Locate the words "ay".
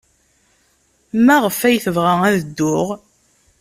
1.67-1.77